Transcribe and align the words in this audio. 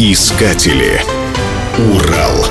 Искатели. 0.00 1.02
Урал. 1.76 2.46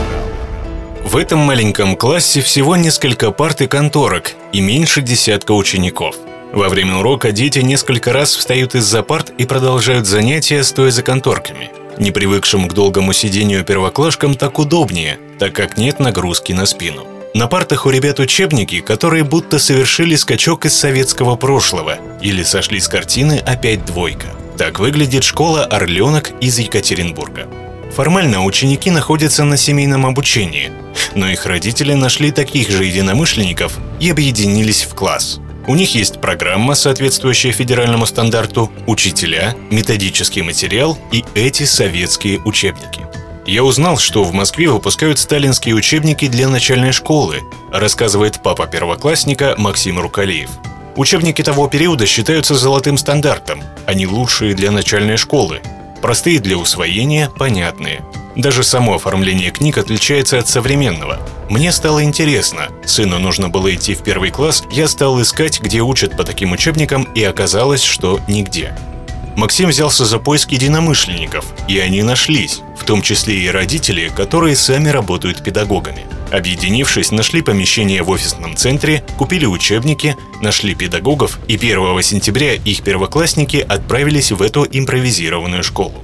В 1.05 1.15
этом 1.15 1.39
маленьком 1.39 1.95
классе 1.95 2.41
всего 2.41 2.75
несколько 2.75 3.31
парт 3.31 3.61
и 3.61 3.67
конторок 3.67 4.33
и 4.51 4.59
меньше 4.59 5.01
десятка 5.01 5.53
учеников. 5.53 6.17
Во 6.51 6.67
время 6.67 6.97
урока 6.97 7.31
дети 7.31 7.59
несколько 7.59 8.11
раз 8.11 8.35
встают 8.35 8.75
из-за 8.75 9.01
парт 9.01 9.29
и 9.37 9.45
продолжают 9.45 10.07
занятия, 10.07 10.61
стоя 10.61 10.91
за 10.91 11.03
конторками. 11.03 11.71
Не 11.97 12.11
привыкшим 12.11 12.67
к 12.67 12.73
долгому 12.73 13.13
сидению 13.13 13.63
первоклашкам 13.63 14.35
так 14.35 14.59
удобнее, 14.59 15.17
так 15.39 15.53
как 15.53 15.77
нет 15.77 16.01
нагрузки 16.01 16.51
на 16.51 16.65
спину. 16.65 17.07
На 17.33 17.47
партах 17.47 17.85
у 17.85 17.91
ребят 17.91 18.19
учебники, 18.19 18.81
которые 18.81 19.23
будто 19.23 19.57
совершили 19.57 20.17
скачок 20.17 20.65
из 20.65 20.77
советского 20.77 21.37
прошлого 21.37 21.97
или 22.21 22.43
сошли 22.43 22.81
с 22.81 22.89
картины 22.89 23.41
«Опять 23.45 23.85
двойка». 23.85 24.36
Так 24.57 24.79
выглядит 24.79 25.23
школа 25.23 25.65
«Орленок» 25.65 26.31
из 26.41 26.57
Екатеринбурга. 26.57 27.47
Формально 27.95 28.43
ученики 28.43 28.89
находятся 28.89 29.43
на 29.43 29.55
семейном 29.55 30.05
обучении, 30.05 30.71
но 31.13 31.27
их 31.27 31.45
родители 31.45 31.93
нашли 31.93 32.31
таких 32.31 32.71
же 32.71 32.83
единомышленников 32.83 33.77
и 33.99 34.09
объединились 34.09 34.83
в 34.83 34.95
класс. 34.95 35.39
У 35.67 35.75
них 35.75 35.93
есть 35.93 36.21
программа, 36.21 36.73
соответствующая 36.73 37.51
федеральному 37.51 38.07
стандарту, 38.07 38.71
учителя, 38.87 39.55
методический 39.69 40.41
материал 40.41 40.97
и 41.11 41.23
эти 41.35 41.63
советские 41.63 42.39
учебники. 42.39 43.05
Я 43.45 43.63
узнал, 43.63 43.97
что 43.97 44.23
в 44.23 44.33
Москве 44.33 44.69
выпускают 44.69 45.19
сталинские 45.19 45.75
учебники 45.75 46.27
для 46.27 46.49
начальной 46.49 46.93
школы, 46.93 47.41
рассказывает 47.71 48.41
папа 48.41 48.65
первоклассника 48.65 49.53
Максим 49.57 49.99
Рукалиев. 49.99 50.49
Учебники 50.97 51.43
того 51.43 51.67
периода 51.67 52.07
считаются 52.07 52.55
золотым 52.55 52.97
стандартом. 52.97 53.61
Они 53.85 54.07
лучшие 54.07 54.55
для 54.55 54.71
начальной 54.71 55.15
школы. 55.15 55.61
Простые 56.01 56.39
для 56.39 56.57
усвоения, 56.57 57.29
понятные. 57.29 58.03
Даже 58.35 58.63
само 58.63 58.95
оформление 58.95 59.51
книг 59.51 59.77
отличается 59.77 60.39
от 60.39 60.47
современного. 60.47 61.19
Мне 61.49 61.71
стало 61.71 62.03
интересно. 62.03 62.69
Сыну 62.83 63.19
нужно 63.19 63.49
было 63.49 63.73
идти 63.73 63.93
в 63.93 64.01
первый 64.01 64.31
класс, 64.31 64.63
я 64.71 64.87
стал 64.87 65.21
искать, 65.21 65.59
где 65.61 65.81
учат 65.81 66.17
по 66.17 66.23
таким 66.23 66.51
учебникам, 66.51 67.03
и 67.13 67.23
оказалось, 67.23 67.83
что 67.83 68.19
нигде. 68.27 68.73
Максим 69.35 69.69
взялся 69.69 70.03
за 70.03 70.17
поиск 70.17 70.51
единомышленников, 70.51 71.45
и 71.67 71.77
они 71.77 72.01
нашлись, 72.01 72.61
том 72.87 73.01
числе 73.01 73.35
и 73.35 73.49
родители, 73.49 74.09
которые 74.15 74.55
сами 74.55 74.87
работают 74.87 75.43
педагогами. 75.43 76.05
Объединившись, 76.31 77.11
нашли 77.11 77.41
помещение 77.41 78.01
в 78.01 78.09
офисном 78.09 78.55
центре, 78.55 79.03
купили 79.17 79.45
учебники, 79.45 80.15
нашли 80.41 80.73
педагогов, 80.73 81.37
и 81.49 81.55
1 81.55 82.01
сентября 82.01 82.53
их 82.53 82.81
первоклассники 82.81 83.57
отправились 83.57 84.31
в 84.31 84.41
эту 84.41 84.65
импровизированную 84.65 85.63
школу. 85.63 85.95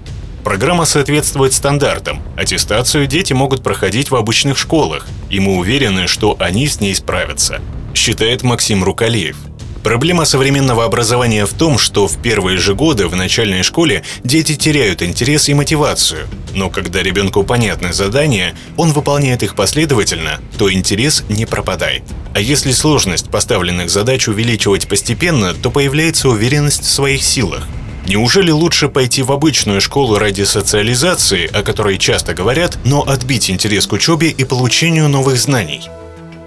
Программа 0.44 0.84
соответствует 0.84 1.54
стандартам. 1.54 2.22
Аттестацию 2.36 3.08
дети 3.08 3.32
могут 3.32 3.64
проходить 3.64 4.12
в 4.12 4.16
обычных 4.16 4.58
школах, 4.58 5.08
и 5.30 5.40
мы 5.40 5.56
уверены, 5.56 6.08
что 6.08 6.36
они 6.38 6.68
с 6.68 6.82
ней 6.82 6.94
справятся, 6.96 7.62
считает 7.96 8.44
Максим 8.44 8.84
Рукалеев– 8.84 9.38
Проблема 9.84 10.24
современного 10.24 10.86
образования 10.86 11.46
в 11.46 11.54
том, 11.54 11.78
что 11.78 12.08
в 12.08 12.18
первые 12.18 12.58
же 12.58 12.74
годы 12.74 13.08
в 13.08 13.16
начальной 13.18 13.64
школе 13.64 14.04
дети 14.24 14.56
теряют 14.56 15.02
интерес 15.02 15.50
и 15.50 15.54
мотивацию. 15.54 16.26
Но 16.56 16.70
когда 16.70 17.04
ребенку 17.04 17.44
понятны 17.44 17.92
задания, 17.92 18.56
он 18.78 18.94
выполняет 18.94 19.44
их 19.44 19.56
последовательно, 19.56 20.40
то 20.58 20.72
интерес 20.72 21.26
не 21.28 21.46
пропадает. 21.46 22.04
А 22.34 22.40
если 22.40 22.72
сложность 22.72 23.30
поставленных 23.30 23.90
задач 23.90 24.30
увеличивать 24.30 24.88
постепенно, 24.88 25.54
то 25.54 25.70
появляется 25.70 26.30
уверенность 26.30 26.84
в 26.84 26.90
своих 26.90 27.22
силах. 27.22 27.68
Неужели 28.08 28.52
лучше 28.52 28.88
пойти 28.88 29.22
в 29.22 29.32
обычную 29.34 29.82
школу 29.82 30.18
ради 30.18 30.44
социализации, 30.44 31.50
о 31.54 31.62
которой 31.62 31.98
часто 31.98 32.34
говорят, 32.34 32.78
но 32.86 33.02
отбить 33.02 33.50
интерес 33.50 33.88
к 33.88 33.94
учебе 33.94 34.30
и 34.30 34.46
получению 34.46 35.10
новых 35.10 35.38
знаний? 35.38 35.90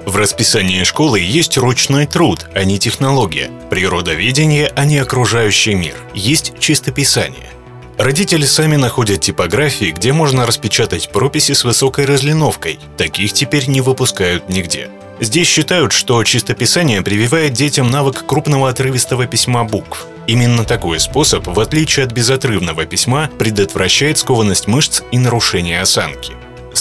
В 0.06 0.14
расписании 0.14 0.84
школы 0.84 1.18
есть 1.18 1.58
ручной 1.58 2.06
труд, 2.06 2.46
а 2.54 2.62
не 2.62 2.78
технология, 2.78 3.50
природоведение, 3.70 4.72
а 4.76 4.84
не 4.84 4.98
окружающий 4.98 5.74
мир. 5.74 5.96
Есть 6.14 6.52
чистописание. 6.60 7.50
Родители 7.98 8.44
сами 8.44 8.76
находят 8.76 9.20
типографии, 9.20 9.90
где 9.90 10.12
можно 10.12 10.46
распечатать 10.46 11.10
прописи 11.10 11.54
с 11.54 11.64
высокой 11.64 12.04
разлиновкой. 12.04 12.78
Таких 12.96 13.32
теперь 13.32 13.66
не 13.66 13.80
выпускают 13.80 14.48
нигде. 14.48 14.90
Здесь 15.18 15.48
считают, 15.48 15.90
что 15.90 16.22
чистописание 16.22 17.02
прививает 17.02 17.54
детям 17.54 17.90
навык 17.90 18.24
крупного 18.26 18.68
отрывистого 18.68 19.26
письма 19.26 19.64
букв. 19.64 20.06
Именно 20.28 20.64
такой 20.64 21.00
способ, 21.00 21.48
в 21.48 21.58
отличие 21.58 22.06
от 22.06 22.12
безотрывного 22.12 22.86
письма, 22.86 23.28
предотвращает 23.40 24.18
скованность 24.18 24.68
мышц 24.68 25.02
и 25.10 25.18
нарушение 25.18 25.80
осанки. 25.80 26.35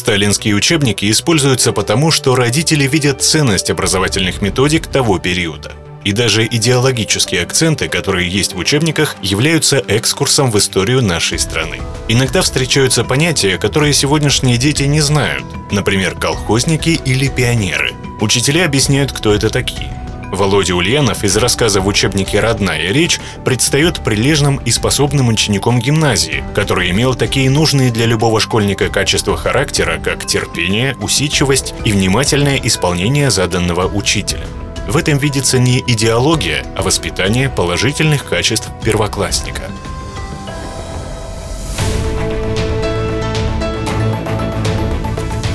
Сталинские 0.05 0.53
учебники 0.53 1.09
используются 1.09 1.73
потому, 1.73 2.11
что 2.11 2.35
родители 2.35 2.85
видят 2.85 3.23
ценность 3.23 3.71
образовательных 3.71 4.39
методик 4.39 4.85
того 4.85 5.17
периода. 5.17 5.71
И 6.03 6.11
даже 6.11 6.45
идеологические 6.45 7.41
акценты, 7.41 7.87
которые 7.87 8.29
есть 8.29 8.53
в 8.53 8.59
учебниках, 8.59 9.15
являются 9.23 9.83
экскурсом 9.87 10.51
в 10.51 10.59
историю 10.59 11.01
нашей 11.01 11.39
страны. 11.39 11.79
Иногда 12.07 12.43
встречаются 12.43 13.03
понятия, 13.03 13.57
которые 13.57 13.93
сегодняшние 13.93 14.57
дети 14.57 14.83
не 14.83 15.01
знают, 15.01 15.43
например, 15.71 16.13
колхозники 16.13 16.99
или 17.03 17.27
пионеры. 17.27 17.93
Учителя 18.21 18.65
объясняют, 18.65 19.11
кто 19.11 19.33
это 19.33 19.49
такие. 19.49 19.91
Володя 20.31 20.75
Ульянов 20.75 21.23
из 21.23 21.37
рассказа 21.37 21.81
в 21.81 21.87
учебнике 21.87 22.39
«Родная 22.39 22.91
речь» 22.91 23.19
предстает 23.43 24.03
прилежным 24.03 24.57
и 24.57 24.71
способным 24.71 25.27
учеником 25.29 25.79
гимназии, 25.79 26.43
который 26.53 26.91
имел 26.91 27.15
такие 27.15 27.49
нужные 27.49 27.91
для 27.91 28.05
любого 28.05 28.39
школьника 28.39 28.89
качества 28.89 29.37
характера, 29.37 29.99
как 30.03 30.25
терпение, 30.25 30.95
усидчивость 30.99 31.73
и 31.85 31.91
внимательное 31.91 32.59
исполнение 32.63 33.29
заданного 33.31 33.87
учителя. 33.87 34.45
В 34.87 34.97
этом 34.97 35.17
видится 35.17 35.57
не 35.57 35.79
идеология, 35.79 36.65
а 36.75 36.83
воспитание 36.83 37.49
положительных 37.49 38.25
качеств 38.25 38.69
первоклассника. 38.83 39.63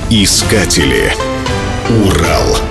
Искатели. 0.09 1.13
Урал. 2.05 2.70